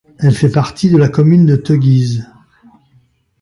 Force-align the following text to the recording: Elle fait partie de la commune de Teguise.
Elle 0.17 0.33
fait 0.33 0.49
partie 0.49 0.89
de 0.89 0.97
la 0.97 1.09
commune 1.09 1.45
de 1.45 1.55
Teguise. 1.55 2.25